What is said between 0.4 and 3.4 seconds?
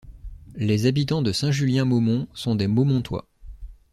Les habitants de Saint-Julien-Maumont sont des Maumontois.